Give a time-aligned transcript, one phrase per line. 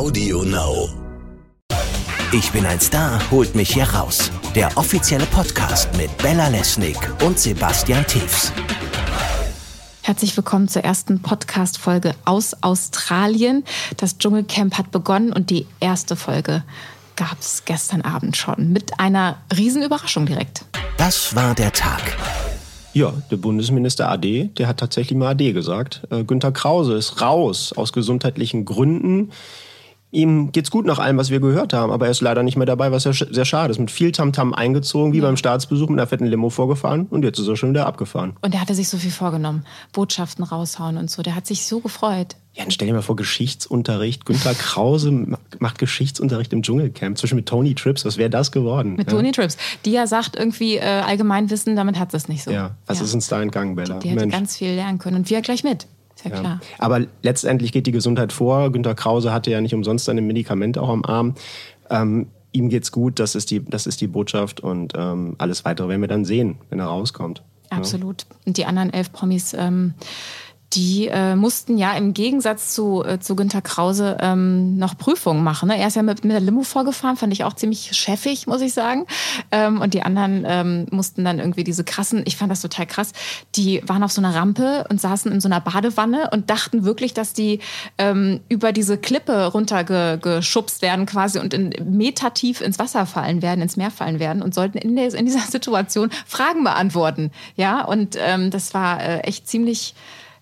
[0.00, 0.88] Audio Now.
[2.32, 4.30] Ich bin ein Star, holt mich hier raus.
[4.54, 8.50] Der offizielle Podcast mit Bella Lesnick und Sebastian Tiefs.
[10.00, 13.62] Herzlich willkommen zur ersten Podcast-Folge aus Australien.
[13.98, 16.64] Das Dschungelcamp hat begonnen und die erste Folge
[17.16, 20.64] gab es gestern Abend schon mit einer Riesenüberraschung direkt.
[20.96, 22.16] Das war der Tag.
[22.94, 26.00] Ja, der Bundesminister AD, der hat tatsächlich mal AD gesagt.
[26.10, 29.30] Äh, Günter Krause ist raus aus gesundheitlichen Gründen.
[30.12, 32.66] Ihm geht's gut nach allem, was wir gehört haben, aber er ist leider nicht mehr
[32.66, 33.78] dabei, was ja sehr schade ist.
[33.78, 37.46] Mit viel Tamtam eingezogen, wie beim Staatsbesuch mit einer fetten Limo vorgefahren und jetzt ist
[37.46, 38.32] er schon wieder abgefahren.
[38.40, 39.64] Und er hatte sich so viel vorgenommen.
[39.92, 41.22] Botschaften raushauen und so.
[41.22, 42.34] Der hat sich so gefreut.
[42.54, 44.24] Ja, dann stell dir mal vor, Geschichtsunterricht.
[44.26, 48.04] Günter Krause ma- macht Geschichtsunterricht im Dschungelcamp zwischen mit Tony Trips.
[48.04, 48.96] Was wäre das geworden?
[48.96, 49.16] Mit ja?
[49.16, 49.56] Tony Trips.
[49.84, 52.50] Die ja sagt irgendwie äh, Allgemeinwissen, damit hat es nicht so.
[52.50, 53.98] Ja, was ist uns da entgangen, Bella?
[54.00, 54.34] Die hätte Mensch.
[54.34, 55.16] ganz viel lernen können.
[55.18, 55.86] Und wir gleich mit.
[56.24, 56.40] Ist ja, Ja.
[56.40, 56.60] klar.
[56.78, 58.70] Aber letztendlich geht die Gesundheit vor.
[58.72, 61.34] Günter Krause hatte ja nicht umsonst seine Medikamente auch am Arm.
[61.90, 65.88] Ähm, ihm geht's gut, das ist die, das ist die Botschaft und ähm, alles weitere
[65.88, 67.42] werden wir dann sehen, wenn er rauskommt.
[67.70, 68.26] Absolut.
[68.46, 69.94] Und die anderen elf Promis, ähm,
[70.72, 75.68] die äh, mussten ja im Gegensatz zu, äh, zu Günter Krause ähm, noch Prüfungen machen.
[75.68, 75.78] Ne?
[75.78, 78.72] Er ist ja mit, mit der Limo vorgefahren, fand ich auch ziemlich chefig, muss ich
[78.72, 79.06] sagen.
[79.50, 83.12] Ähm, und die anderen ähm, mussten dann irgendwie diese krassen, ich fand das total krass,
[83.56, 87.14] die waren auf so einer Rampe und saßen in so einer Badewanne und dachten wirklich,
[87.14, 87.58] dass die
[87.98, 93.60] ähm, über diese Klippe runtergeschubst werden quasi und in Meter tief ins Wasser fallen werden,
[93.60, 97.32] ins Meer fallen werden und sollten in, der, in dieser Situation Fragen beantworten.
[97.56, 99.94] Ja, und ähm, das war äh, echt ziemlich,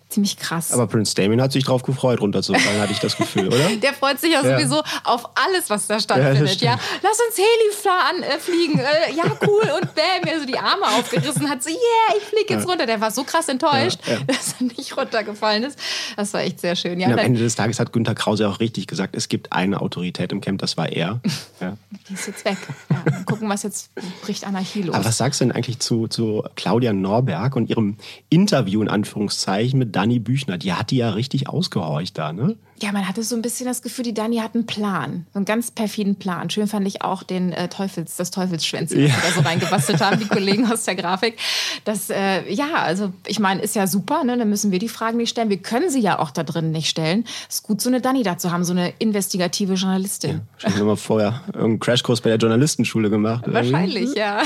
[0.09, 0.73] ziemlich krass.
[0.73, 3.77] Aber Prince Damien hat sich drauf gefreut, runterzufallen, hatte ich das Gefühl, oder?
[3.83, 4.59] der freut sich ja, Ja.
[4.59, 6.61] sowieso auf alles, was da Ja, stattfindet.
[6.61, 7.03] Ja, stimmt.
[7.03, 8.79] lass uns Heli äh, fliegen.
[8.79, 9.71] Äh, ja, cool.
[9.81, 11.63] Und bam, er so die Arme aufgerissen hat.
[11.63, 12.87] So, yeah, ich fliege jetzt runter.
[12.87, 14.21] Der war so krass enttäuscht, Ja, ja.
[14.27, 15.79] dass er nicht runtergefallen ist.
[16.17, 16.99] Das war echt sehr schön.
[17.01, 20.33] Ja, am Ende des Tages hat Günter Krause auch richtig gesagt, es gibt eine Autorität
[20.33, 21.21] im Camp, das war er.
[21.61, 21.77] Ja.
[22.09, 22.57] die ist jetzt weg.
[22.91, 23.91] Ja, gucken, was jetzt
[24.23, 24.95] bricht Anarchie los.
[24.95, 27.97] Aber was sagst du denn eigentlich zu, zu Claudia Norberg und ihrem
[28.29, 30.59] Interview in Anführungszeichen mit Dani Büchner?
[30.59, 32.57] Die hat die ja richtig ausgehorcht da, ne?
[32.81, 35.27] Ja, man hatte so ein bisschen das Gefühl, die Dani hat einen Plan.
[35.33, 36.49] So einen ganz perfiden Plan.
[36.49, 39.17] Schön fand ich auch den äh, Teufels, das Teufelsschwänzchen, was Ja.
[39.17, 41.39] sie da so reingebastelt haben, die Kollegen aus der Grafik.
[41.85, 44.39] Das, äh, ja, also ich meine, ist ja super, ne?
[44.39, 45.51] Dann müssen wir die Fragen nicht stellen.
[45.51, 47.25] Wir können sie ja auch da drin nicht stellen.
[47.49, 50.43] Ist gut, so eine Dani da zu haben, so eine investigative Journalistin.
[50.59, 53.45] Schon immer vorher irgendeinen Crashkurs bei der Journalistenschule gemacht.
[53.47, 54.43] Wahrscheinlich, ja.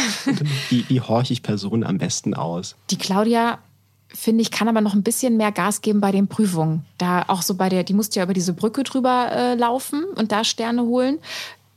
[0.68, 2.76] Wie, wie horche ich Personen am besten aus?
[2.90, 3.58] Die Claudia,
[4.08, 6.84] finde ich, kann aber noch ein bisschen mehr Gas geben bei den Prüfungen.
[6.98, 10.32] Da auch so bei der, die musste ja über diese Brücke drüber äh, laufen und
[10.32, 11.18] da Sterne holen.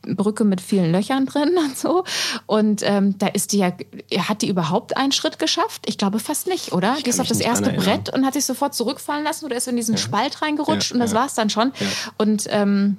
[0.07, 2.03] Brücke mit vielen Löchern drin und so.
[2.45, 3.71] Und ähm, da ist die ja,
[4.19, 5.83] hat die überhaupt einen Schritt geschafft?
[5.87, 6.95] Ich glaube fast nicht, oder?
[7.03, 7.71] die ist auf das erste.
[7.71, 10.99] Brett und hat sich sofort zurückfallen lassen oder ist in diesen Spalt reingerutscht Ja, und
[10.99, 11.19] das ja.
[11.19, 11.71] war's dann schon.
[11.79, 11.87] Ja.
[12.17, 12.97] Und ähm,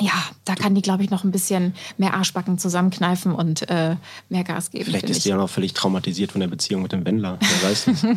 [0.00, 0.12] ja,
[0.44, 3.96] da kann die, glaube ich, noch ein bisschen mehr Arschbacken zusammenkneifen und äh,
[4.28, 4.84] mehr Gas geben.
[4.84, 7.38] Vielleicht ist die ja noch völlig traumatisiert von der Beziehung mit dem Wendler.
[7.40, 8.06] Wer weiß das?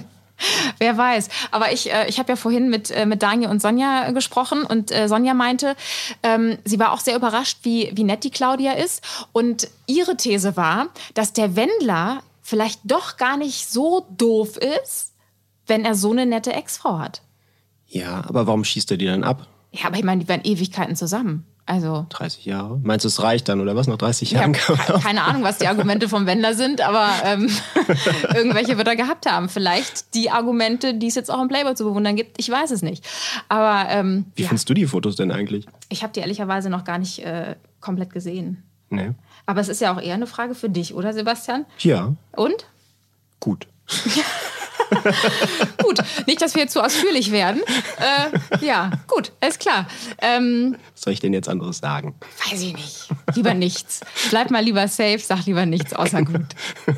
[0.80, 1.30] Wer weiß.
[1.52, 4.64] Aber ich, äh, ich habe ja vorhin mit, äh, mit Daniel und Sonja äh, gesprochen
[4.64, 5.75] und äh, Sonja meinte,
[6.24, 9.03] ähm, sie war auch sehr überrascht, wie, wie nett die Claudia ist.
[9.34, 15.14] Und ihre These war, dass der Wendler vielleicht doch gar nicht so doof ist,
[15.68, 17.22] wenn er so eine nette Ex-Frau hat.
[17.88, 19.47] ja, aber warum schießt er die dann ab?
[19.72, 21.46] Ja, aber ich meine, die waren Ewigkeiten zusammen.
[21.66, 22.05] Also.
[22.09, 22.79] 30 Jahre?
[22.83, 23.88] Meinst du, es reicht dann oder was?
[23.88, 24.53] Nach 30 Ja, Jahren?
[24.53, 24.73] ke-
[25.03, 27.49] keine Ahnung, was die Argumente vom Wendler sind, aber ähm,
[28.35, 29.47] irgendwelche wird er gehabt haben.
[29.47, 32.81] Vielleicht die Argumente, die es jetzt auch im Playboy zu bewundern gibt, ich weiß es
[32.81, 33.05] nicht.
[33.47, 35.66] Aber ähm, Wie ja, findest du die Fotos denn eigentlich?
[35.89, 38.63] ich habe die ehrlicherweise noch gar nicht äh, komplett gesehen.
[38.89, 39.11] Nee.
[39.45, 41.66] Aber es ist ja auch eher eine Frage für dich, oder Sebastian?
[41.79, 42.66] Ja, Und?
[43.39, 43.67] gut.
[45.84, 47.62] Gut, nicht, dass wir jetzt zu ausführlich werden.
[47.98, 49.88] Äh, ja, gut, alles klar.
[50.22, 52.16] Ähm, Was soll ich denn jetzt anderes sagen?
[52.50, 53.09] weiß ich nicht.
[53.36, 54.02] Lieber nichts.
[54.30, 56.46] Bleib mal lieber safe, sag lieber nichts, außer gut.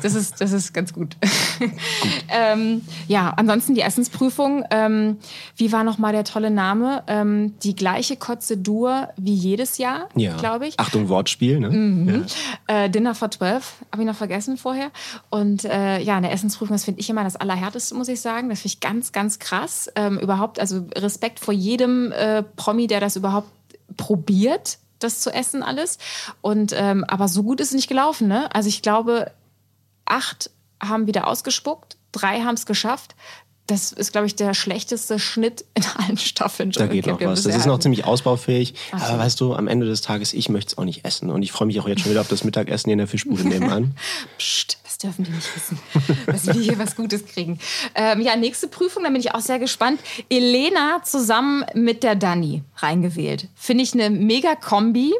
[0.02, 1.16] Das ist, das ist ganz gut.
[2.28, 4.64] ähm, ja, ansonsten die Essensprüfung.
[4.70, 5.18] Ähm,
[5.56, 7.02] wie war noch mal der tolle Name?
[7.06, 10.36] Ähm, die gleiche Prozedur wie jedes Jahr, Ja.
[10.36, 10.78] glaube ich.
[10.78, 12.26] Achtung, Wortspiel, ne?
[12.66, 14.90] Äh, Dinner for 12 habe ich noch vergessen vorher.
[15.30, 18.48] Und äh, ja, eine Essensprüfung, das finde ich immer das Allerhärteste, muss ich sagen.
[18.48, 19.90] Das finde ich ganz, ganz krass.
[19.96, 23.48] Ähm, überhaupt, also Respekt vor jedem äh, Promi, der das überhaupt
[23.96, 25.98] probiert, das zu essen alles.
[26.40, 28.52] Und ähm, aber so gut ist es nicht gelaufen, ne?
[28.54, 29.30] Also ich glaube,
[30.06, 30.50] acht
[30.88, 33.14] haben wieder ausgespuckt, drei haben es geschafft.
[33.66, 36.70] Das ist, glaube ich, der schlechteste Schnitt in allen Staffeln.
[36.70, 37.44] Da geht noch was.
[37.44, 38.74] Das ist noch ziemlich ausbaufähig.
[38.92, 39.04] Ach so.
[39.06, 41.30] Aber weißt du, am Ende des Tages, ich möchte es auch nicht essen.
[41.30, 43.48] Und ich freue mich auch jetzt schon wieder auf das Mittagessen hier in der Fischbude
[43.48, 43.96] nebenan.
[44.38, 45.78] Psst, was dürfen die nicht wissen,
[46.26, 47.58] dass wir hier was Gutes kriegen.
[47.94, 49.98] Ähm, ja, nächste Prüfung, da bin ich auch sehr gespannt.
[50.28, 53.48] Elena zusammen mit der Dani reingewählt.
[53.54, 55.14] Finde ich eine mega Kombi.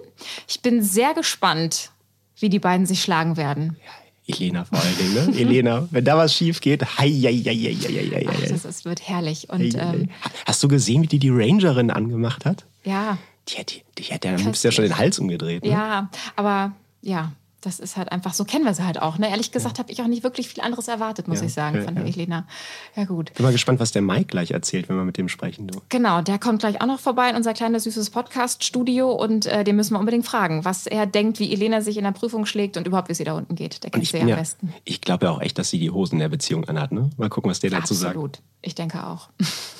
[0.46, 1.92] Ich bin sehr gespannt,
[2.38, 3.78] wie die beiden sich schlagen werden.
[4.26, 5.38] Elena vor allen Dingen, ne?
[5.38, 9.06] Elena, wenn da was schief geht, hei, hei, hei, hei, hei, Ach, das, das wird
[9.06, 9.50] herrlich.
[9.50, 10.08] Und, ähm,
[10.46, 12.64] Hast du gesehen, wie die die Rangerin angemacht hat?
[12.84, 13.18] ja,
[13.48, 15.62] Die hätte die hätte ja am liebsten ja schon den Hals umgedreht.
[15.62, 15.70] Ne?
[15.70, 16.72] ja, aber
[17.02, 17.32] ja,
[17.64, 19.18] das ist halt einfach, so kennen wir sie halt auch.
[19.18, 19.30] Ne?
[19.30, 21.82] Ehrlich gesagt habe ich auch nicht wirklich viel anderes erwartet, muss Ja, ich sagen, ja,
[21.82, 22.12] von der ja.
[22.12, 22.46] Elena.
[22.94, 23.32] Ja, gut.
[23.34, 25.68] Bin mal gespannt, was der Mike gleich erzählt, wenn wir mit dem sprechen.
[25.68, 25.80] Du.
[25.88, 29.76] Genau, der kommt gleich auch noch vorbei in unser kleines süßes Podcast-Studio und äh, den
[29.76, 32.86] müssen wir unbedingt fragen, was er denkt, wie Elena sich in der Prüfung schlägt und
[32.86, 33.82] überhaupt, wie sie da unten geht.
[33.82, 34.74] Der kennt sie ja am ja, besten.
[34.84, 36.92] ich glaube ja auch echt, dass sie die Hosen der Beziehung anhat.
[36.92, 37.10] Ne?
[37.16, 38.10] Mal gucken, was der dazu sagt.
[38.16, 38.40] Absolut.
[38.62, 39.28] Ich denke auch.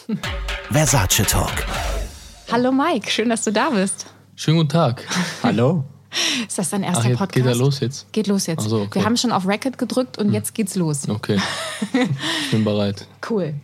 [0.71, 1.67] Versace Talk.
[2.51, 4.07] Hallo Mike, schön, dass du da bist.
[4.37, 5.07] Schönen guten Tag.
[5.43, 5.85] Hallo?
[6.49, 7.35] Ist das dein erster Ach, jetzt Podcast?
[7.35, 8.13] geht er los jetzt?
[8.13, 8.69] Geht los jetzt.
[8.69, 8.85] So, okay.
[8.87, 8.95] Hm.
[8.95, 11.09] Wir haben schon auf Record gedrückt und jetzt geht's los.
[11.09, 11.39] Okay.
[12.45, 13.07] Ich bin bereit.
[13.29, 13.55] Cool.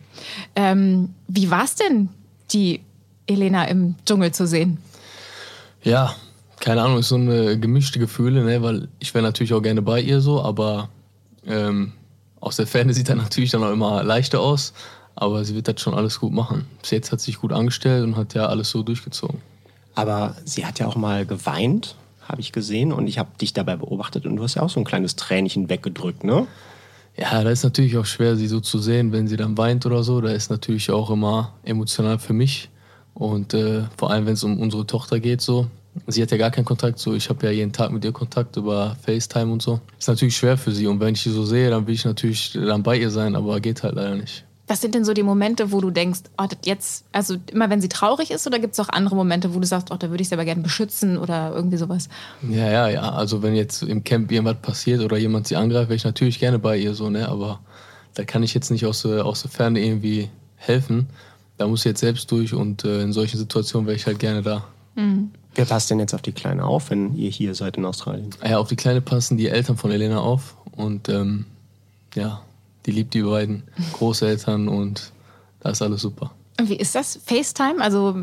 [0.56, 2.08] Ähm, wie war's denn,
[2.52, 2.80] die
[3.26, 4.78] Elena im Dschungel zu sehen?
[5.82, 6.14] Ja,
[6.58, 8.62] keine Ahnung, ist so eine gemischte Gefühle, ne?
[8.62, 10.88] weil ich wäre natürlich auch gerne bei ihr so, aber
[11.46, 11.92] ähm,
[12.40, 14.72] aus der Ferne sieht er natürlich dann auch immer leichter aus.
[15.16, 16.66] Aber sie wird das schon alles gut machen.
[16.80, 19.38] Bis jetzt hat sie sich gut angestellt und hat ja alles so durchgezogen.
[19.94, 21.94] Aber sie hat ja auch mal geweint,
[22.30, 22.92] habe ich gesehen.
[22.92, 25.68] Und ich habe dich dabei beobachtet und du hast ja auch so ein kleines Tränchen
[25.68, 26.46] weggedrückt, ne?
[27.16, 30.02] Ja, da ist natürlich auch schwer, sie so zu sehen, wenn sie dann weint oder
[30.02, 30.20] so.
[30.20, 32.70] Da ist natürlich auch immer emotional für mich.
[33.14, 35.66] Und äh, vor allem, wenn es um unsere Tochter geht, so.
[36.06, 37.14] Sie hat ja gar keinen Kontakt, so.
[37.14, 39.80] Ich habe ja jeden Tag mit ihr Kontakt über FaceTime und so.
[39.98, 40.86] Ist natürlich schwer für sie.
[40.86, 43.60] Und wenn ich sie so sehe, dann will ich natürlich dann bei ihr sein, aber
[43.60, 44.44] geht halt leider nicht.
[44.70, 47.80] Was sind denn so die Momente, wo du denkst, oh, das jetzt, also immer wenn
[47.80, 50.22] sie traurig ist, oder gibt es auch andere Momente, wo du sagst, oh, da würde
[50.22, 52.08] ich sie aber gerne beschützen oder irgendwie sowas?
[52.48, 53.12] Ja, ja, ja.
[53.12, 56.60] Also wenn jetzt im Camp irgendwas passiert oder jemand sie angreift, wäre ich natürlich gerne
[56.60, 57.28] bei ihr so, ne?
[57.28, 57.58] Aber
[58.14, 61.08] da kann ich jetzt nicht aus der, aus der Ferne irgendwie helfen.
[61.58, 64.42] Da muss sie jetzt selbst durch und äh, in solchen Situationen wäre ich halt gerne
[64.42, 64.64] da.
[65.54, 68.30] Wer passt denn jetzt auf die Kleine auf, wenn ihr hier seid in Australien?
[68.46, 71.46] Ja, auf die Kleine passen die Eltern von Elena auf und ähm,
[72.14, 72.42] ja,
[72.86, 75.12] die liebt die beiden Großeltern und
[75.60, 76.30] da ist alles super.
[76.58, 77.18] Und wie ist das?
[77.24, 77.80] FaceTime?
[77.80, 78.16] Also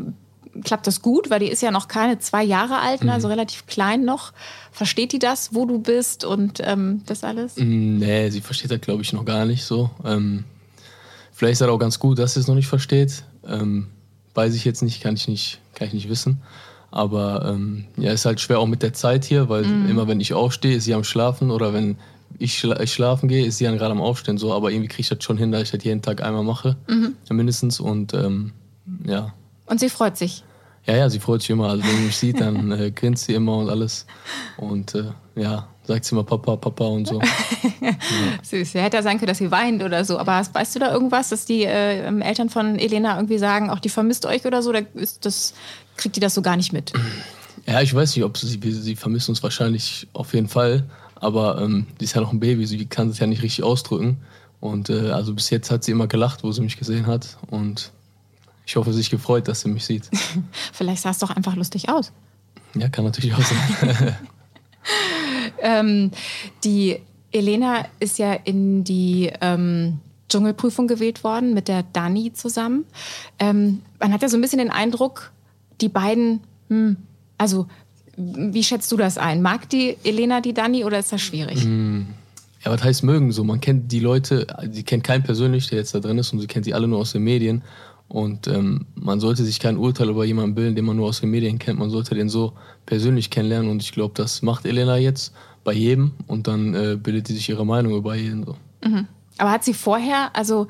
[0.64, 1.30] klappt das gut?
[1.30, 3.12] Weil die ist ja noch keine zwei Jahre alt, ne?
[3.12, 4.32] also relativ klein noch.
[4.72, 7.56] Versteht die das, wo du bist und ähm, das alles?
[7.56, 9.90] Mm, Nee, sie versteht das, glaube ich, noch gar nicht so.
[10.04, 10.44] Ähm,
[11.32, 13.24] vielleicht ist das auch ganz gut, dass sie es noch nicht versteht.
[13.46, 13.88] Ähm,
[14.34, 16.42] weiß ich jetzt nicht, kann ich nicht, kann ich nicht wissen.
[16.90, 20.32] Aber ähm, ja, ist halt schwer auch mit der Zeit hier, weil immer wenn ich
[20.32, 21.98] aufstehe, ist sie am Schlafen oder wenn
[22.38, 24.52] ich, schla ich schlafen gehe, ist sie dann gerade am Aufstehen so.
[24.52, 26.76] Aber irgendwie kriege ich das schon hin, dass ich das jeden Tag einmal mache,
[27.28, 27.80] mindestens.
[27.80, 28.52] Und ähm,
[29.04, 29.32] ja.
[29.66, 30.44] Und sie freut sich.
[30.86, 31.68] Ja, ja, sie freut sich immer.
[31.68, 34.06] Also wenn sie mich sieht, dann äh, grinst sie immer und alles.
[34.56, 35.04] Und äh,
[35.36, 37.20] ja, sagt sie immer Papa, Papa und so.
[38.42, 38.72] Süß.
[38.72, 40.18] Ja, hätte ja sein können, dass sie weint oder so.
[40.18, 43.80] Aber hast, weißt du da irgendwas, dass die äh, Eltern von Elena irgendwie sagen, auch
[43.80, 44.70] die vermisst euch oder so?
[44.70, 45.52] Oder ist das,
[45.98, 46.92] kriegt die das so gar nicht mit?
[47.66, 50.84] Ja, ich weiß nicht, ob sie, sie, sie vermisst uns wahrscheinlich auf jeden Fall.
[51.20, 54.18] Aber ähm, die ist ja noch ein Baby, sie kann es ja nicht richtig ausdrücken.
[54.60, 57.38] Und äh, also bis jetzt hat sie immer gelacht, wo sie mich gesehen hat.
[57.48, 57.92] Und
[58.66, 60.10] ich hoffe, sie sich gefreut, dass sie mich sieht.
[60.72, 62.12] Vielleicht sah es doch einfach lustig aus.
[62.74, 64.16] Ja, kann natürlich auch sein.
[65.60, 66.10] Ähm,
[66.64, 67.00] die
[67.32, 72.84] Elena ist ja in die ähm, Dschungelprüfung gewählt worden mit der Dani zusammen.
[73.38, 75.32] Ähm, man hat ja so ein bisschen den Eindruck,
[75.80, 76.96] die beiden, hm,
[77.36, 77.66] also
[78.18, 79.42] wie schätzt du das ein?
[79.42, 81.64] Mag die Elena die Dani oder ist das schwierig?
[82.64, 83.44] Ja, was heißt mögen so?
[83.44, 86.48] Man kennt die Leute, die kennt keinen persönlich, der jetzt da drin ist, und sie
[86.48, 87.62] kennt die alle nur aus den Medien.
[88.08, 91.30] Und ähm, man sollte sich kein Urteil über jemanden bilden, den man nur aus den
[91.30, 91.78] Medien kennt.
[91.78, 92.54] Man sollte den so
[92.86, 93.70] persönlich kennenlernen.
[93.70, 95.32] Und ich glaube, das macht Elena jetzt
[95.62, 96.12] bei jedem.
[96.26, 98.44] Und dann äh, bildet sie sich ihre Meinung über jeden.
[98.44, 98.56] So.
[99.36, 100.68] Aber hat sie vorher, also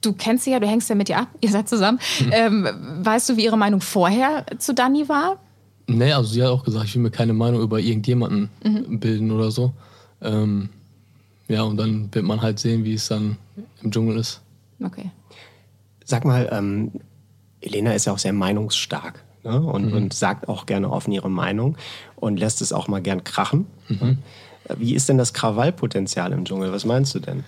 [0.00, 2.00] du kennst sie ja, du hängst ja mit ihr ab, ihr seid zusammen.
[2.32, 2.68] Ähm,
[3.00, 5.38] weißt du, wie ihre Meinung vorher zu Dani war?
[5.96, 8.50] Nee, also sie hat auch gesagt, ich will mir keine Meinung über irgendjemanden
[8.88, 9.72] bilden oder so.
[10.20, 10.68] Ähm,
[11.48, 13.36] ja, und dann wird man halt sehen, wie es dann
[13.82, 14.40] im Dschungel ist.
[14.82, 15.10] Okay.
[16.04, 16.92] Sag mal, ähm,
[17.60, 19.60] Elena ist ja auch sehr meinungsstark ne?
[19.60, 21.76] und, und sagt auch gerne offen ihre Meinung
[22.16, 23.66] und lässt es auch mal gern krachen.
[23.88, 24.18] Ne?
[24.78, 26.72] Wie ist denn das Krawallpotenzial im Dschungel?
[26.72, 27.44] Was meinst du denn?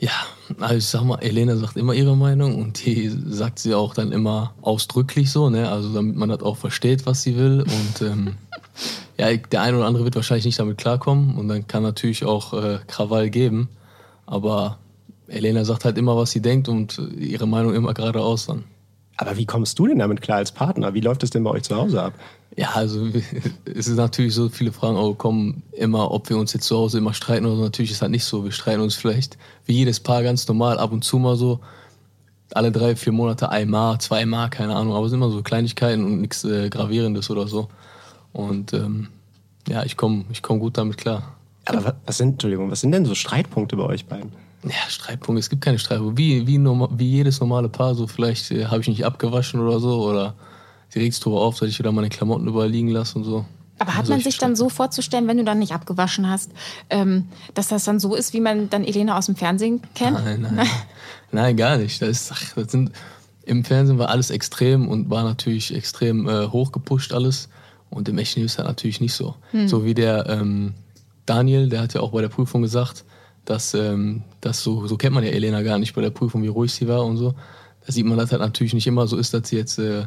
[0.00, 0.12] Ja,
[0.60, 4.12] also ich sag mal, Elena sagt immer ihre Meinung und die sagt sie auch dann
[4.12, 5.68] immer ausdrücklich so, ne?
[5.68, 7.62] Also damit man das auch versteht, was sie will.
[7.62, 8.36] Und ähm,
[9.18, 12.52] ja, der eine oder andere wird wahrscheinlich nicht damit klarkommen und dann kann natürlich auch
[12.54, 13.68] äh, Krawall geben.
[14.24, 14.78] Aber
[15.26, 18.64] Elena sagt halt immer, was sie denkt und ihre Meinung immer geradeaus dann.
[19.18, 20.94] Aber wie kommst du denn damit klar als Partner?
[20.94, 22.14] Wie läuft es denn bei euch zu Hause ab?
[22.56, 23.08] Ja, also
[23.64, 26.98] es ist natürlich so, viele Fragen auch kommen immer, ob wir uns jetzt zu Hause
[26.98, 27.62] immer streiten oder so.
[27.62, 28.44] Natürlich ist halt nicht so.
[28.44, 31.58] Wir streiten uns vielleicht wie jedes Paar ganz normal ab und zu mal so.
[32.54, 34.94] Alle drei, vier Monate einmal, zweimal, keine Ahnung.
[34.94, 37.68] Aber es sind immer so Kleinigkeiten und nichts äh, Gravierendes oder so.
[38.32, 39.08] Und ähm,
[39.68, 41.34] ja, ich komme ich komm gut damit klar.
[41.64, 44.32] Aber was sind, Entschuldigung, was sind denn so Streitpunkte bei euch beiden?
[44.64, 46.18] Ja, Streitpunkte, es gibt keine Streitpunkte.
[46.18, 49.78] Wie, wie, normal, wie jedes normale Paar, so vielleicht äh, habe ich nicht abgewaschen oder
[49.78, 50.34] so oder
[50.88, 53.44] sie regt drüber auf, dass ich wieder meine Klamotten überliegen lasse und so.
[53.78, 56.50] Aber hat man sich dann so vorzustellen, wenn du dann nicht abgewaschen hast,
[56.90, 60.24] ähm, dass das dann so ist, wie man dann Elena aus dem Fernsehen kennt?
[60.24, 60.66] Nein, nein.
[61.30, 62.02] nein, gar nicht.
[62.02, 62.90] Das ist, ach, das sind,
[63.44, 67.48] Im Fernsehen war alles extrem und war natürlich extrem äh, hochgepusht alles.
[67.90, 69.36] Und im echten Leben ist das natürlich nicht so.
[69.52, 69.68] Hm.
[69.68, 70.74] So wie der ähm,
[71.24, 73.04] Daniel, der hat ja auch bei der Prüfung gesagt,
[73.48, 76.48] dass, ähm, dass so, so kennt man ja Elena gar nicht bei der Prüfung, wie
[76.48, 77.34] ruhig sie war und so.
[77.86, 80.04] Da sieht man, dass halt natürlich nicht immer so ist, dass sie jetzt äh,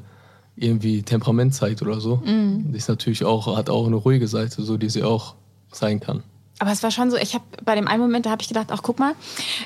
[0.55, 2.17] irgendwie Temperament zeigt oder so.
[2.17, 2.71] Mhm.
[2.71, 5.35] Die ist natürlich auch, hat auch eine ruhige Seite, so die sie auch
[5.71, 6.23] zeigen kann.
[6.61, 8.67] Aber es war schon so, ich habe bei dem einen Moment, da habe ich gedacht,
[8.69, 9.15] ach guck mal,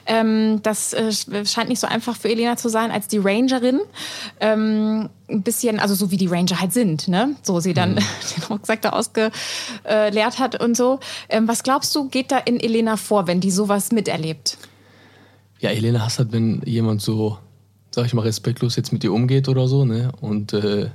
[0.05, 1.11] ähm, das äh,
[1.45, 3.81] scheint nicht so einfach für Elena zu sein als die Rangerin.
[4.39, 7.35] Ähm, ein bisschen, also so wie die Ranger halt sind, ne?
[7.43, 7.99] So sie dann mhm.
[8.37, 11.01] den Rucksack da ausgeleert hat und so.
[11.27, 14.57] Ähm, was glaubst du, geht da in Elena vor, wenn die sowas miterlebt?
[15.59, 17.37] Ja, Elena hasst halt, wenn jemand so,
[17.91, 20.13] sag ich mal, respektlos jetzt mit ihr umgeht oder so, ne?
[20.21, 20.91] Und äh,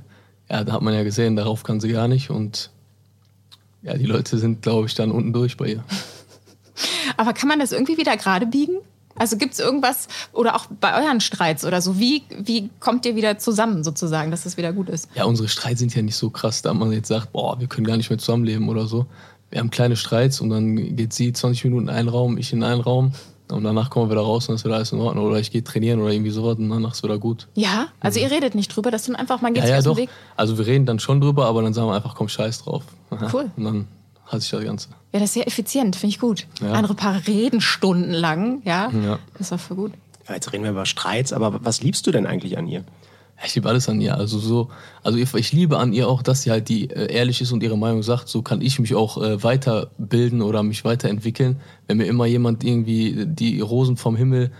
[0.49, 2.71] ja, da hat man ja gesehen, darauf kann sie gar nicht und
[3.83, 5.83] ja, die Leute sind, glaube ich, dann unten durch bei ihr.
[7.17, 8.77] Aber kann man das irgendwie wieder gerade biegen?
[9.15, 11.99] Also gibt es irgendwas oder auch bei euren Streits oder so?
[11.99, 15.09] Wie, wie kommt ihr wieder zusammen sozusagen, dass es wieder gut ist?
[15.15, 17.85] Ja, unsere Streits sind ja nicht so krass, da man jetzt sagt, boah, wir können
[17.85, 19.05] gar nicht mehr zusammenleben oder so.
[19.49, 22.63] Wir haben kleine Streits und dann geht sie 20 Minuten in einen Raum, ich in
[22.63, 23.11] einen Raum
[23.51, 25.25] und danach kommen wir wieder raus und dann ist wieder alles in Ordnung.
[25.25, 27.47] Oder ich gehe trainieren oder irgendwie sowas und danach ist wieder gut.
[27.55, 28.25] Ja, also mhm.
[28.25, 30.09] ihr redet nicht drüber, dass dann einfach, man geht ja, ja, dem Weg.
[30.35, 32.83] Also wir reden dann schon drüber, aber dann sagen wir einfach, komm, scheiß drauf.
[33.33, 33.51] Cool.
[33.57, 33.87] Und dann
[34.25, 34.89] hat sich das Ganze.
[35.11, 36.47] Ja, das ist sehr effizient, finde ich gut.
[36.61, 36.73] Ja.
[36.73, 38.89] Andere Paar reden stundenlang, ja.
[38.89, 39.19] ja.
[39.37, 39.91] Das war voll gut.
[40.27, 42.83] Ja, jetzt reden wir über Streits, aber was liebst du denn eigentlich an ihr?
[43.43, 44.15] Ich liebe alles an ihr.
[44.15, 44.69] Also so,
[45.03, 47.77] also ich, liebe an ihr auch, dass sie halt die äh, ehrlich ist und ihre
[47.77, 48.29] Meinung sagt.
[48.29, 51.59] So kann ich mich auch äh, weiterbilden oder mich weiterentwickeln.
[51.87, 54.51] Wenn mir immer jemand irgendwie die Rosen vom Himmel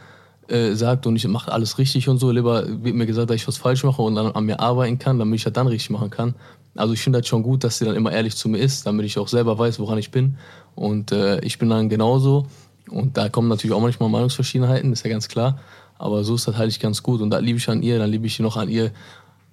[0.48, 3.48] äh, sagt und ich mache alles richtig und so, lieber wird mir gesagt, dass ich
[3.48, 6.10] was falsch mache und dann an mir arbeiten kann, damit ich das dann richtig machen
[6.10, 6.36] kann.
[6.76, 9.06] Also ich finde das schon gut, dass sie dann immer ehrlich zu mir ist, damit
[9.06, 10.38] ich auch selber weiß, woran ich bin.
[10.76, 12.48] Und äh, ich bin dann genauso.
[12.90, 15.60] Und da kommen natürlich auch manchmal Meinungsverschiedenheiten, ist ja ganz klar.
[16.02, 17.22] Aber so ist das halt ganz gut.
[17.22, 18.92] Und da liebe ich an ihr, dann liebe ich noch an ihr,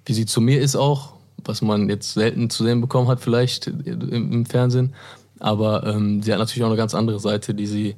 [0.05, 1.13] wie sie zu mir ist auch,
[1.45, 4.95] was man jetzt selten zu sehen bekommen hat, vielleicht im, im Fernsehen.
[5.37, 7.95] Aber ähm, sie hat natürlich auch eine ganz andere Seite, die sie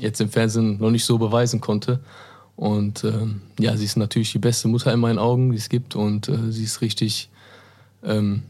[0.00, 2.00] jetzt im Fernsehen noch nicht so beweisen konnte.
[2.56, 5.94] Und ähm, ja, sie ist natürlich die beste Mutter in meinen Augen, die es gibt.
[5.94, 7.28] Und äh, sie ist richtig,
[8.02, 8.44] ähm,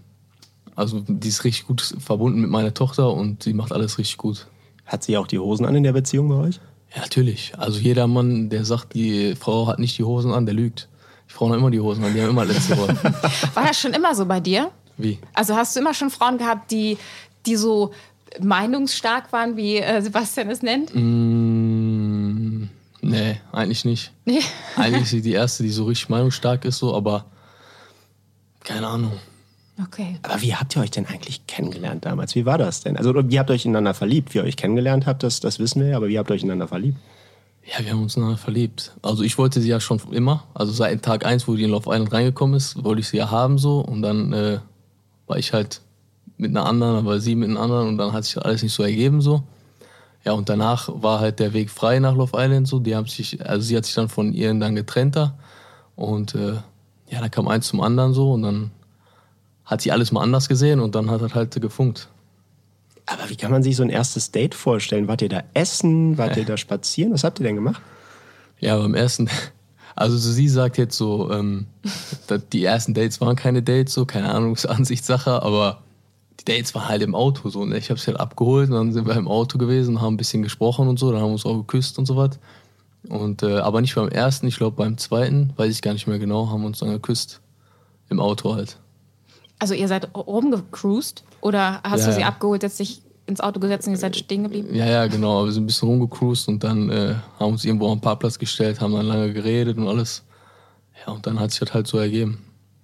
[0.76, 4.46] also die ist richtig gut verbunden mit meiner Tochter und sie macht alles richtig gut.
[4.86, 6.60] Hat sie auch die Hosen an in der Beziehung bei euch?
[6.94, 7.52] Ja, natürlich.
[7.58, 10.88] Also jeder Mann, der sagt, die Frau hat nicht die Hosen an, der lügt.
[11.28, 13.02] Die Frauen haben immer die Hosen an, die haben immer letzte Wort.
[13.54, 14.70] War das schon immer so bei dir?
[14.96, 15.18] Wie?
[15.32, 16.96] Also hast du immer schon Frauen gehabt, die,
[17.46, 17.92] die so
[18.40, 20.94] meinungsstark waren, wie äh, Sebastian es nennt?
[20.94, 22.68] Mm,
[23.00, 24.12] nee, eigentlich nicht.
[24.24, 24.40] Nee.
[24.76, 27.26] eigentlich ist sie die erste, die so richtig meinungsstark ist, so, aber
[28.62, 29.12] keine Ahnung.
[29.82, 30.18] Okay.
[30.22, 32.34] Aber wie habt ihr euch denn eigentlich kennengelernt damals?
[32.34, 32.96] Wie war das denn?
[32.96, 34.32] Also, wie habt ihr euch ineinander verliebt?
[34.32, 36.42] Wie ihr euch kennengelernt habt, das, das wissen wir ja, aber wie habt ihr euch
[36.42, 36.98] ineinander verliebt?
[37.64, 38.92] Ja, wir haben uns ineinander verliebt.
[39.02, 40.44] Also, ich wollte sie ja schon immer.
[40.54, 43.30] Also, seit Tag 1, wo die in Love Island reingekommen ist, wollte ich sie ja
[43.30, 43.80] haben so.
[43.80, 44.60] Und dann äh,
[45.26, 45.80] war ich halt
[46.36, 48.82] mit einer anderen, aber sie mit einer anderen und dann hat sich alles nicht so
[48.82, 49.42] ergeben so.
[50.24, 52.78] Ja, und danach war halt der Weg frei nach Love Island so.
[52.78, 55.34] Die haben sich, also sie hat sich dann von ihr dann getrennt da.
[55.96, 56.54] Und äh,
[57.10, 58.70] ja, dann kam eins zum anderen so und dann
[59.64, 62.08] hat sie alles mal anders gesehen und dann hat das halt gefunkt.
[63.06, 65.08] Aber wie kann man sich so ein erstes Date vorstellen?
[65.08, 66.16] Wart ihr da essen?
[66.16, 66.40] Wart äh.
[66.40, 67.12] ihr da spazieren?
[67.12, 67.80] Was habt ihr denn gemacht?
[68.60, 69.28] Ja, beim ersten,
[69.94, 71.66] also sie sagt jetzt so, ähm,
[72.52, 75.82] die ersten Dates waren keine Dates, so, keine Ahnung, ist Ansichtssache, aber
[76.40, 77.64] die Dates waren halt im Auto so.
[77.64, 77.76] Ne?
[77.76, 80.42] Ich habe sie halt abgeholt und dann sind wir im Auto gewesen, haben ein bisschen
[80.42, 82.38] gesprochen und so, dann haben wir uns auch geküsst und so was.
[83.08, 86.18] Und, äh, aber nicht beim ersten, ich glaube beim zweiten, weiß ich gar nicht mehr
[86.18, 87.40] genau, haben wir uns dann geküsst.
[88.08, 88.78] Im Auto halt.
[89.58, 93.86] Also ihr seid rumgecruised oder hast ja, du sie abgeholt, jetzt dich ins Auto gesetzt
[93.86, 94.74] und ihr seid stehen geblieben?
[94.74, 95.44] Ja, ja, genau.
[95.46, 98.92] Wir sind ein bisschen rumgecruised und dann äh, haben uns irgendwo am Parkplatz gestellt, haben
[98.92, 100.24] dann lange geredet und alles.
[101.06, 102.38] Ja, und dann hat sich das halt so ergeben.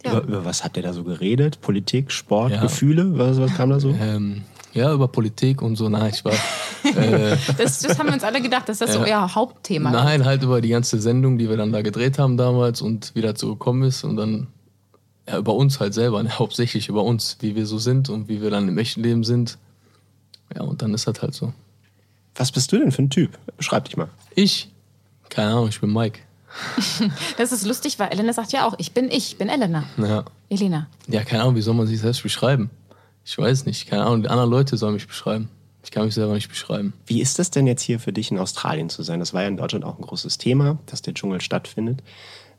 [0.05, 0.13] Ja.
[0.13, 1.61] Über, über, was habt ihr da so geredet?
[1.61, 2.63] Politik, Sport, ja.
[2.63, 3.19] Gefühle?
[3.19, 3.91] Was, was kam da so?
[3.91, 5.89] Ähm, Ja, über Politik und so.
[5.89, 6.33] Nein, ich war.
[6.83, 9.97] Äh, Das, das haben wir uns alle gedacht, dass das so euer Hauptthema ist.
[10.03, 13.21] nein, halt über die ganze Sendung, die wir dann da gedreht haben damals und wie
[13.21, 14.03] dazu gekommen ist.
[14.03, 14.47] Und dann
[15.31, 16.31] ja, über uns halt selber, ne?
[16.39, 19.59] hauptsächlich über uns, wie wir so sind und wie wir dann im echten Leben sind.
[20.55, 21.53] Ja, und dann ist das halt so.
[22.35, 23.39] Was bist du denn für ein Typ?
[23.57, 24.09] Beschreib dich mal.
[24.35, 24.71] Ich?
[25.29, 26.21] Keine Ahnung, ich bin Mike.
[27.37, 29.85] Das ist lustig, weil Elena sagt ja auch, ich bin ich, ich bin Elena.
[29.97, 30.25] Ja.
[30.49, 30.89] Elena.
[31.07, 32.71] Ja, keine Ahnung, wie soll man sich selbst beschreiben?
[33.25, 35.49] Ich weiß nicht, keine Ahnung, die anderen Leute sollen mich beschreiben.
[35.83, 36.93] Ich kann mich selber nicht beschreiben.
[37.07, 39.21] Wie ist das denn jetzt hier für dich in Australien zu sein?
[39.21, 42.03] Das war ja in Deutschland auch ein großes Thema, dass der Dschungel stattfindet,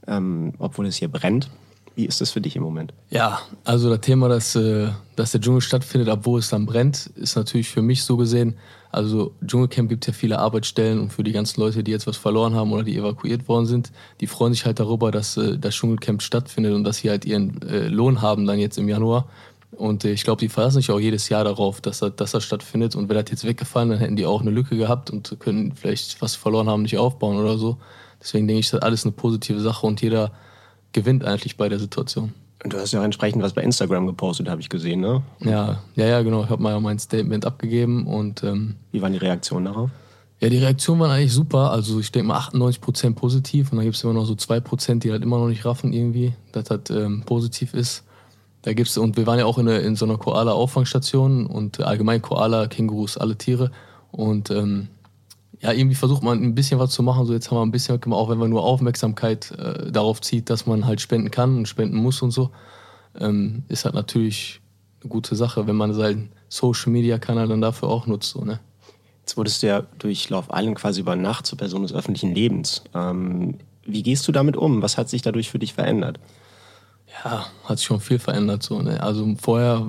[0.07, 1.49] ähm, obwohl es hier brennt.
[1.95, 2.93] Wie ist das für dich im Moment?
[3.09, 7.35] Ja, also das Thema, dass, äh, dass der Dschungel stattfindet, obwohl es dann brennt, ist
[7.35, 8.55] natürlich für mich so gesehen.
[8.91, 12.55] Also Dschungelcamp gibt ja viele Arbeitsstellen und für die ganzen Leute, die jetzt was verloren
[12.55, 16.21] haben oder die evakuiert worden sind, die freuen sich halt darüber, dass äh, das Dschungelcamp
[16.21, 19.27] stattfindet und dass sie halt ihren äh, Lohn haben dann jetzt im Januar.
[19.71, 22.95] Und ich glaube, die verlassen sich auch jedes Jahr darauf, dass das, dass das stattfindet.
[22.95, 26.21] Und wäre das jetzt weggefallen, dann hätten die auch eine Lücke gehabt und können vielleicht,
[26.21, 27.77] was verloren haben, nicht aufbauen oder so.
[28.21, 30.31] Deswegen denke ich, das ist alles eine positive Sache und jeder
[30.93, 32.33] gewinnt eigentlich bei der Situation.
[32.63, 35.23] Und du hast ja auch entsprechend was bei Instagram gepostet, habe ich gesehen, ne?
[35.39, 36.43] Ja, ja, ja, genau.
[36.43, 39.89] Ich habe mal mein Statement abgegeben und ähm, Wie waren die Reaktionen darauf?
[40.41, 41.71] ja, die Reaktionen waren eigentlich super.
[41.71, 45.11] Also ich denke mal 98% positiv und dann gibt es immer noch so 2%, die
[45.11, 48.03] halt immer noch nicht raffen irgendwie, dass das ähm, positiv ist.
[48.63, 52.67] Da gibt's, und wir waren ja auch in, in so einer Koala-Auffangstation und allgemein Koala,
[52.67, 53.71] Kängurus, alle Tiere.
[54.11, 54.87] Und ähm,
[55.61, 57.25] ja, irgendwie versucht man ein bisschen was zu machen.
[57.25, 60.65] So jetzt haben wir ein bisschen auch wenn man nur Aufmerksamkeit äh, darauf zieht, dass
[60.65, 62.49] man halt spenden kann und spenden muss und so,
[63.19, 64.59] ähm, ist halt natürlich
[65.01, 68.59] eine gute Sache, wenn man seinen Social Media Kanal dann dafür auch nutzt, so, ne?
[69.19, 72.83] Jetzt wurdest du ja durch Love Island quasi über Nacht zur Person des öffentlichen Lebens.
[72.95, 74.81] Ähm, wie gehst du damit um?
[74.81, 76.19] Was hat sich dadurch für dich verändert?
[77.23, 78.63] Ja, hat sich schon viel verändert.
[78.63, 79.01] So, ne?
[79.01, 79.85] Also vorher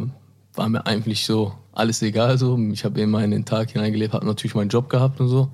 [0.54, 2.38] war mir eigentlich so alles egal.
[2.38, 2.58] So.
[2.72, 5.48] Ich habe immer in den Tag hineingelebt, habe natürlich meinen Job gehabt und so.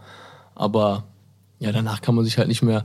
[0.54, 1.04] Aber
[1.58, 2.84] ja, danach kann man sich halt nicht mehr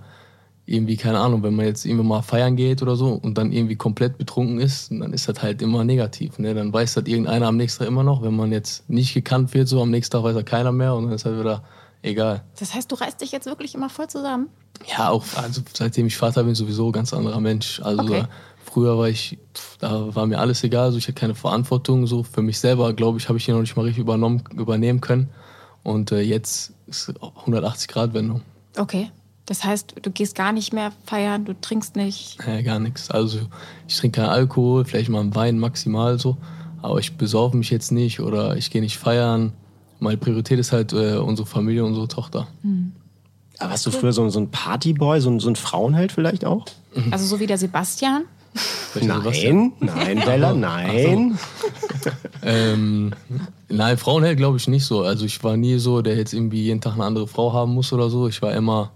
[0.65, 3.75] irgendwie, keine Ahnung, wenn man jetzt irgendwie mal feiern geht oder so und dann irgendwie
[3.75, 6.39] komplett betrunken ist, dann ist das halt immer negativ.
[6.39, 6.53] Ne?
[6.53, 8.21] Dann weiß das irgendeiner am nächsten Tag immer noch.
[8.21, 11.05] Wenn man jetzt nicht gekannt wird, so am nächsten Tag weiß er keiner mehr und
[11.05, 11.63] dann ist halt wieder
[12.01, 12.43] egal.
[12.59, 14.47] Das heißt, du reißt dich jetzt wirklich immer voll zusammen?
[14.87, 17.81] Ja, auch also seitdem ich Vater bin, sowieso ein ganz anderer Mensch.
[17.81, 18.23] Also Okay.
[18.73, 19.37] Früher war ich,
[19.79, 22.07] da war mir alles egal, also ich hatte keine Verantwortung.
[22.07, 24.99] So für mich selber, glaube ich, habe ich hier noch nicht mal richtig übernommen, übernehmen
[24.99, 25.29] können.
[25.83, 28.41] Und äh, jetzt ist 180 Grad Wendung.
[28.77, 29.11] Okay.
[29.45, 32.39] Das heißt, du gehst gar nicht mehr feiern, du trinkst nicht.
[32.47, 33.11] Äh, gar nichts.
[33.11, 33.39] Also
[33.87, 36.37] ich trinke keinen Alkohol, vielleicht mal einen Wein maximal so.
[36.81, 39.53] Aber ich besaufe mich jetzt nicht oder ich gehe nicht feiern.
[39.99, 42.47] Meine Priorität ist halt äh, unsere Familie, unsere Tochter.
[43.59, 46.65] Aber warst du früher so, so ein Partyboy, so ein, so ein Frauenheld vielleicht auch?
[47.11, 48.23] Also so wie der Sebastian.
[49.79, 51.39] Nein, nein, Bella, nein.
[52.45, 53.13] Ähm,
[53.69, 55.03] nein, Frauenheld glaube ich nicht so.
[55.03, 57.93] Also ich war nie so, der jetzt irgendwie jeden Tag eine andere Frau haben muss
[57.93, 58.27] oder so.
[58.27, 58.91] Ich war immer,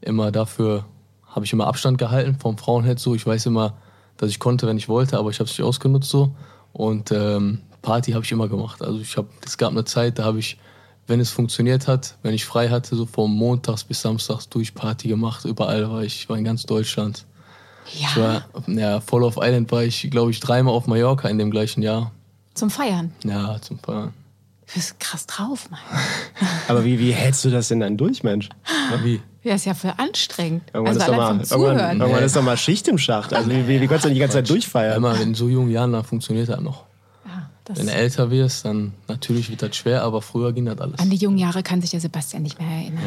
[0.00, 0.84] immer dafür,
[1.26, 3.14] habe ich immer Abstand gehalten vom Frauenheld so.
[3.14, 3.74] Ich weiß immer,
[4.18, 6.34] dass ich konnte, wenn ich wollte, aber ich habe es nicht ausgenutzt so.
[6.72, 8.82] Und ähm, Party habe ich immer gemacht.
[8.82, 10.58] Also ich habe, es gab eine Zeit, da habe ich,
[11.06, 15.08] wenn es funktioniert hat, wenn ich frei hatte, so vom Montags bis Samstags durch Party
[15.08, 15.44] gemacht.
[15.44, 17.26] Überall war ich, ich war in ganz Deutschland.
[17.86, 18.16] Ich Ja.
[18.16, 21.82] war, ja, Fall of Island war ich, glaube ich, dreimal auf Mallorca in dem gleichen
[21.82, 22.12] Jahr.
[22.54, 23.12] Zum Feiern.
[23.24, 24.12] Ja, zum Feiern.
[24.66, 25.80] Du bist krass drauf, Mann.
[26.68, 28.48] Aber wie, wie hältst du das denn dann durch, Mensch?
[29.02, 29.20] Wie?
[29.42, 30.62] Ja, ist ja voll anstrengend.
[30.72, 32.00] Irgendwann, also ist, doch allein mal, vom irgendwann, Zuhören.
[32.00, 33.34] irgendwann ist doch mal Schicht im Schacht.
[33.34, 34.96] Also wie, wie, wie kannst du denn die ganze Zeit durchfeiern?
[34.96, 36.84] Immer in so jungen Jahren, dann funktioniert das noch.
[37.26, 40.78] Ja, das Wenn du älter wirst, dann natürlich wird das schwer, aber früher ging das
[40.78, 40.98] alles.
[41.00, 43.02] an die jungen Jahre kann sich der Sebastian nicht mehr erinnern.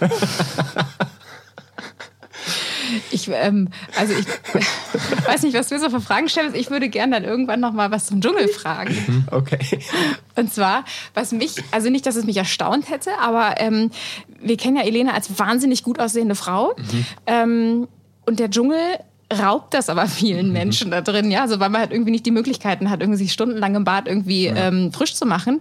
[0.00, 0.08] Ja.
[3.10, 4.26] Ich, ähm, also ich
[5.26, 6.56] weiß nicht, was du so für Fragen stellst.
[6.56, 9.26] Ich würde gerne dann irgendwann noch mal was zum Dschungel fragen.
[9.30, 9.80] Okay.
[10.36, 13.90] Und zwar, was mich, also nicht, dass es mich erstaunt hätte, aber ähm,
[14.40, 16.74] wir kennen ja Elena als wahnsinnig gut aussehende Frau.
[17.26, 17.88] Ähm,
[18.26, 18.78] und der Dschungel
[19.32, 22.30] raubt das aber vielen Menschen da drin, ja, also weil man halt irgendwie nicht die
[22.30, 25.60] Möglichkeiten hat, irgendwie sich stundenlang im Bad irgendwie ähm, frisch zu machen.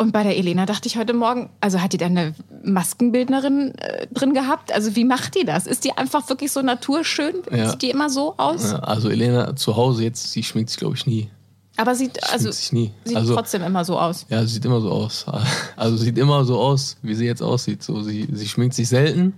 [0.00, 2.34] Und bei der Elena dachte ich heute Morgen, also hat die da eine
[2.64, 4.72] Maskenbildnerin äh, drin gehabt?
[4.72, 5.66] Also wie macht die das?
[5.66, 7.34] Ist die einfach wirklich so naturschön?
[7.52, 7.68] Ja.
[7.68, 8.70] Sieht die immer so aus?
[8.72, 11.28] Ja, Also Elena zu Hause jetzt, sie schminkt sich glaube ich nie.
[11.76, 12.92] Aber sieht, also, sich nie.
[13.04, 14.24] sieht Also- trotzdem immer so aus.
[14.30, 15.26] Ja, sie sieht immer so aus.
[15.76, 17.82] Also sieht immer so aus, wie sie jetzt aussieht.
[17.82, 19.34] So, sie, sie schminkt sich selten.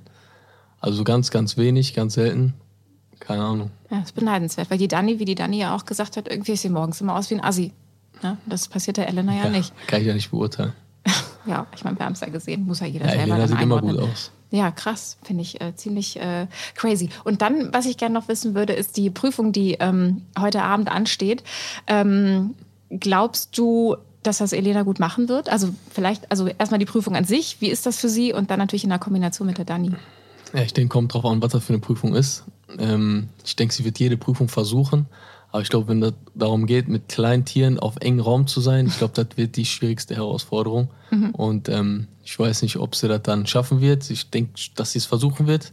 [0.81, 2.55] Also ganz, ganz wenig, ganz selten.
[3.18, 3.70] Keine Ahnung.
[3.90, 6.53] Ja, das ist beneidenswert, weil die Dani, wie die Dani ja auch gesagt hat, irgendwie
[6.53, 7.72] sieht sie morgens immer aus wie ein Assi.
[8.22, 9.72] Ja, das passiert der Elena ja, nicht.
[9.87, 10.72] Kann ich ja nicht beurteilen.
[11.44, 13.61] Ja, ich meine, wir haben es ja gesehen, muss ja jeder Ja, selber Elena sieht
[13.61, 14.31] immer gut aus.
[14.53, 16.46] Ja, krass, finde ich äh, ziemlich äh,
[16.77, 17.09] crazy.
[17.25, 20.88] Und dann, was ich gerne noch wissen würde, ist die Prüfung, die ähm, heute Abend
[20.88, 21.42] ansteht.
[21.88, 22.55] Ähm,
[22.90, 25.48] glaubst du, dass das Elena gut machen wird?
[25.48, 28.33] Also vielleicht, also erstmal die Prüfung an sich, wie ist das für sie?
[28.33, 29.92] Und dann natürlich in der Kombination mit der Dani.
[30.53, 32.44] Ja, ich denke, kommt drauf an, was das für eine Prüfung ist.
[32.79, 35.07] Ähm, ich denke, sie wird jede Prüfung versuchen.
[35.53, 38.87] Aber ich glaube, wenn es darum geht, mit kleinen Tieren auf engem Raum zu sein,
[38.87, 40.88] ich glaube, das wird die schwierigste Herausforderung.
[41.11, 41.31] Mhm.
[41.31, 44.09] Und ähm, ich weiß nicht, ob sie das dann schaffen wird.
[44.11, 45.73] Ich denke, dass sie es versuchen wird.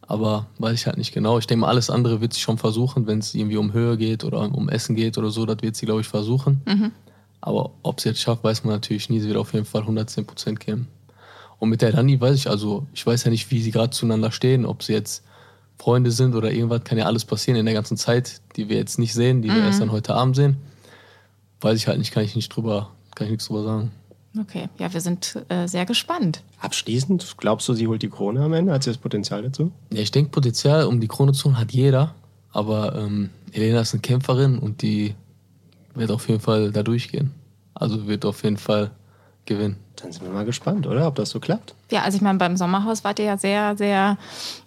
[0.00, 1.38] Aber weiß ich halt nicht genau.
[1.38, 4.24] Ich denke mal, alles andere wird sie schon versuchen, wenn es irgendwie um Höhe geht
[4.24, 6.62] oder um Essen geht oder so, das wird sie, glaube ich, versuchen.
[6.66, 6.92] Mhm.
[7.42, 9.20] Aber ob sie jetzt schafft, weiß man natürlich nie.
[9.20, 10.88] Sie wird auf jeden Fall 110 Prozent geben.
[11.58, 14.32] Und mit der Dani weiß ich, also ich weiß ja nicht, wie sie gerade zueinander
[14.32, 15.22] stehen, ob sie jetzt
[15.78, 18.98] Freunde sind oder irgendwas, kann ja alles passieren in der ganzen Zeit, die wir jetzt
[18.98, 19.54] nicht sehen, die mhm.
[19.54, 20.56] wir erst dann heute Abend sehen.
[21.60, 23.90] Weiß ich halt nicht, kann ich nicht drüber, kann ich nichts drüber sagen.
[24.38, 26.42] Okay, ja, wir sind äh, sehr gespannt.
[26.60, 28.72] Abschließend, glaubst du, sie holt die Krone am Ende?
[28.72, 29.72] Hat sie das Potenzial dazu?
[29.92, 32.14] Ja, ich denke, Potenzial, um die Krone zu holen, hat jeder.
[32.52, 35.14] Aber ähm, Elena ist eine Kämpferin und die
[35.94, 37.32] wird auf jeden Fall da durchgehen.
[37.74, 38.90] Also wird auf jeden Fall
[39.46, 39.76] gewinnen.
[40.02, 41.06] Dann sind wir mal gespannt, oder?
[41.06, 41.74] Ob das so klappt.
[41.90, 44.16] Ja, also ich meine, beim Sommerhaus wart ihr ja sehr, sehr,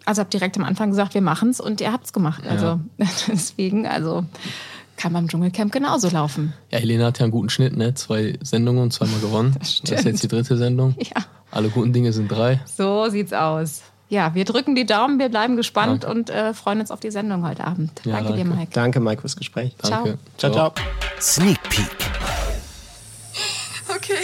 [0.06, 2.44] also habt direkt am Anfang gesagt, wir machen es und ihr habt es gemacht.
[2.48, 2.80] Also ja.
[3.28, 4.26] deswegen, also
[4.98, 6.54] kann beim Dschungelcamp genauso laufen.
[6.70, 7.94] Ja, Helena hat ja einen guten Schnitt, ne?
[7.96, 9.56] Zwei Sendungen und zweimal gewonnen.
[9.58, 10.96] Das, das ist jetzt die dritte Sendung.
[11.00, 11.24] Ja.
[11.50, 12.62] Alle guten Dinge sind drei.
[12.66, 13.82] So sieht's aus.
[14.10, 16.20] Ja, wir drücken die Daumen, wir bleiben gespannt danke.
[16.20, 17.92] und äh, freuen uns auf die Sendung heute Abend.
[18.04, 18.72] Ja, danke, danke, dir, Mike.
[18.74, 19.74] Danke, Mike, fürs Gespräch.
[19.82, 20.18] Danke.
[20.38, 20.52] Ciao.
[20.52, 20.86] Ciao, ciao.
[21.20, 21.88] Sneak Peek.
[23.94, 24.16] Okay.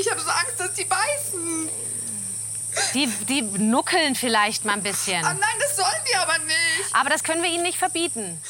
[0.00, 1.68] Ich habe so Angst, dass die beißen.
[2.94, 5.20] Die, die nuckeln vielleicht mal ein bisschen.
[5.22, 6.94] Oh nein, das sollen die aber nicht.
[6.94, 8.40] Aber das können wir ihnen nicht verbieten.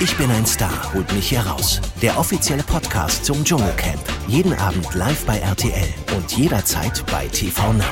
[0.00, 1.82] Ich bin ein Star, holt mich hier raus.
[2.00, 4.00] Der offizielle Podcast zum Dschungelcamp.
[4.28, 7.84] Jeden Abend live bei RTL und jederzeit bei TV Now.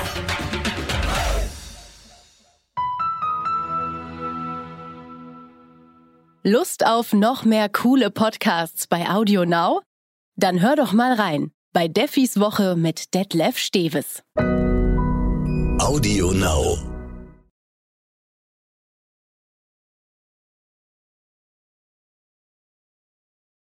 [6.43, 9.83] Lust auf noch mehr coole Podcasts bei Audio Now?
[10.37, 14.23] Dann hör doch mal rein bei Deffis Woche mit Detlef Steves.
[15.79, 16.96] Audio Now.